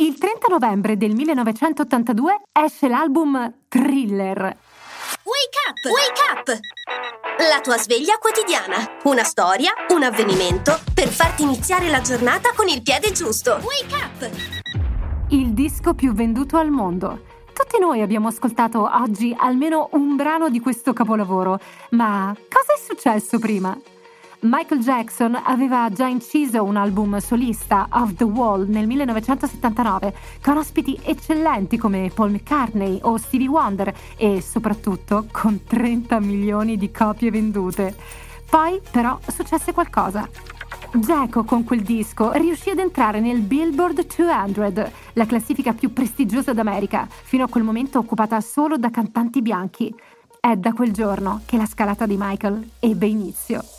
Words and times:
Il 0.00 0.16
30 0.16 0.46
novembre 0.46 0.96
del 0.96 1.12
1982 1.12 2.42
esce 2.52 2.86
l'album 2.86 3.52
Thriller. 3.66 4.38
Wake 4.38 5.58
up! 5.66 5.84
Wake 5.90 6.22
up! 6.30 6.60
La 7.50 7.60
tua 7.60 7.76
sveglia 7.78 8.16
quotidiana. 8.18 8.76
Una 9.02 9.24
storia, 9.24 9.72
un 9.88 10.04
avvenimento 10.04 10.78
per 10.94 11.08
farti 11.08 11.42
iniziare 11.42 11.88
la 11.88 12.00
giornata 12.00 12.52
con 12.54 12.68
il 12.68 12.80
piede 12.80 13.10
giusto. 13.10 13.60
Wake 13.60 13.94
up! 13.96 14.30
Il 15.30 15.52
disco 15.52 15.94
più 15.94 16.12
venduto 16.12 16.58
al 16.58 16.70
mondo. 16.70 17.24
Tutti 17.52 17.80
noi 17.80 18.00
abbiamo 18.00 18.28
ascoltato 18.28 18.88
oggi 18.88 19.34
almeno 19.36 19.88
un 19.94 20.14
brano 20.14 20.48
di 20.48 20.60
questo 20.60 20.92
capolavoro, 20.92 21.58
ma 21.90 22.32
cosa 22.48 22.72
è 22.72 22.78
successo 22.78 23.40
prima? 23.40 23.76
Michael 24.40 24.80
Jackson 24.82 25.34
aveva 25.34 25.90
già 25.90 26.06
inciso 26.06 26.62
un 26.62 26.76
album 26.76 27.18
solista, 27.18 27.88
Of 27.90 28.14
the 28.14 28.22
Wall, 28.24 28.68
nel 28.68 28.86
1979, 28.86 30.14
con 30.40 30.58
ospiti 30.58 30.96
eccellenti 31.02 31.76
come 31.76 32.12
Paul 32.14 32.30
McCartney 32.30 33.00
o 33.02 33.16
Stevie 33.16 33.48
Wonder 33.48 33.92
e 34.16 34.40
soprattutto 34.40 35.26
con 35.32 35.64
30 35.64 36.20
milioni 36.20 36.76
di 36.76 36.92
copie 36.92 37.32
vendute. 37.32 37.96
Poi 38.48 38.80
però 38.88 39.18
successe 39.26 39.72
qualcosa. 39.72 40.28
Geco 40.92 41.42
con 41.42 41.64
quel 41.64 41.82
disco 41.82 42.30
riuscì 42.30 42.70
ad 42.70 42.78
entrare 42.78 43.18
nel 43.18 43.40
Billboard 43.40 44.06
200, 44.06 44.92
la 45.14 45.26
classifica 45.26 45.72
più 45.72 45.92
prestigiosa 45.92 46.52
d'America, 46.52 47.08
fino 47.10 47.42
a 47.42 47.48
quel 47.48 47.64
momento 47.64 47.98
occupata 47.98 48.40
solo 48.40 48.76
da 48.76 48.90
cantanti 48.90 49.42
bianchi. 49.42 49.92
È 50.38 50.54
da 50.54 50.72
quel 50.72 50.92
giorno 50.92 51.40
che 51.44 51.56
la 51.56 51.66
scalata 51.66 52.06
di 52.06 52.14
Michael 52.16 52.70
ebbe 52.78 53.06
inizio. 53.08 53.77